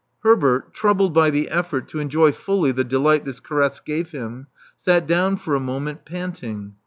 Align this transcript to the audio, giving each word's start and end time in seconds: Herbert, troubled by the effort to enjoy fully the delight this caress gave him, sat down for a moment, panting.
Herbert, 0.23 0.73
troubled 0.73 1.13
by 1.13 1.29
the 1.29 1.49
effort 1.49 1.87
to 1.89 1.99
enjoy 1.99 2.31
fully 2.31 2.71
the 2.71 2.83
delight 2.83 3.23
this 3.23 3.39
caress 3.39 3.79
gave 3.79 4.09
him, 4.09 4.47
sat 4.75 5.05
down 5.05 5.37
for 5.37 5.53
a 5.53 5.59
moment, 5.59 6.05
panting. 6.05 6.73